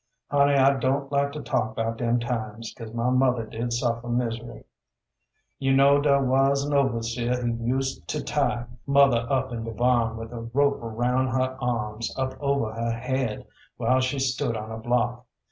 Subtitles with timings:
[0.31, 4.63] Honey, I don't like to talk 'bout dem times, 'cause my mother did suffer misery.
[4.65, 4.65] [SP: misert]
[5.59, 10.17] You know dar was an' overseer who use to tie mother up in de barn
[10.17, 13.45] with a rope aroun' her arms up over her head,
[13.77, 15.23] while she stood on a block.